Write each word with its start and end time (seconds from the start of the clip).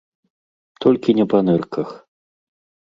Толькі 0.85 1.17
не 1.21 1.25
па 1.35 1.39
нырках! 1.51 1.97